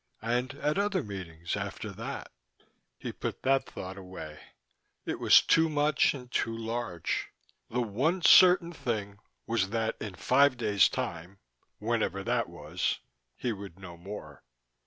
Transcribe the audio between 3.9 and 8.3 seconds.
away: it was too much and too large. The one